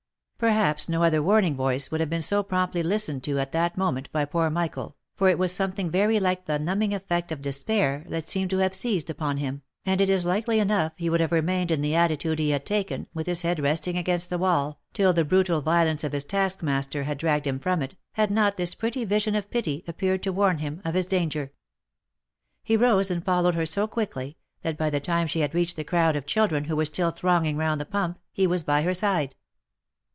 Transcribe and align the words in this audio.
Perhaps 0.49 0.89
no 0.89 1.03
other 1.03 1.21
warning 1.21 1.55
voice 1.55 1.91
would 1.91 1.99
have 1.99 2.09
been 2.09 2.19
so 2.23 2.41
promptly 2.41 2.81
list 2.81 3.07
ened 3.11 3.21
to 3.21 3.37
at 3.37 3.51
that 3.51 3.77
moment 3.77 4.11
by 4.11 4.25
poor 4.25 4.49
Michael, 4.49 4.95
for 5.15 5.29
it 5.29 5.37
was 5.37 5.51
something 5.51 5.87
very 5.91 6.19
like 6.19 6.45
the 6.45 6.57
numbing 6.57 6.95
effect 6.95 7.31
of 7.31 7.43
despair 7.43 8.05
that 8.09 8.27
seemed 8.27 8.49
to 8.49 8.57
have 8.57 8.73
seized 8.73 9.11
upon 9.11 9.37
him, 9.37 9.61
and 9.85 10.01
it 10.01 10.09
is 10.09 10.25
likely 10.25 10.57
enough 10.59 10.93
he 10.95 11.11
would 11.11 11.19
have 11.19 11.31
remained 11.31 11.69
in 11.69 11.81
the 11.81 11.93
attitude 11.93 12.39
he 12.39 12.49
had 12.49 12.65
taken, 12.65 13.05
with 13.13 13.27
his 13.27 13.43
head 13.43 13.59
resting 13.59 13.99
against 13.99 14.31
the 14.31 14.37
wall, 14.39 14.79
till 14.93 15.13
the 15.13 15.23
brutal 15.23 15.61
vio 15.61 15.85
lence 15.85 16.03
of 16.03 16.11
his 16.11 16.23
task 16.23 16.63
master 16.63 17.03
had 17.03 17.19
dragged 17.19 17.45
him 17.45 17.59
from 17.59 17.83
it, 17.83 17.93
had 18.13 18.31
not 18.31 18.57
this 18.57 18.73
pretty 18.73 19.05
vision 19.05 19.35
of 19.35 19.51
pity 19.51 19.83
appeared 19.87 20.23
to 20.23 20.33
warn 20.33 20.57
him 20.57 20.81
of 20.83 20.95
his 20.95 21.05
danger. 21.05 21.51
He 22.63 22.75
rose 22.75 23.11
and 23.11 23.23
followed 23.23 23.53
her 23.53 23.67
so 23.67 23.85
quickly, 23.85 24.37
that 24.63 24.75
by 24.75 24.89
the 24.89 24.99
time 24.99 25.27
she 25.27 25.41
had 25.41 25.53
reached 25.53 25.75
the 25.75 25.83
crowd 25.83 26.15
of 26.15 26.25
children 26.25 26.63
who 26.63 26.75
were 26.75 26.85
still 26.85 27.11
thronging 27.11 27.57
round 27.57 27.79
the 27.79 27.85
pump, 27.85 28.17
he 28.31 28.47
was 28.47 28.63
by 28.63 28.81
her 28.81 28.95
side. 28.95 29.35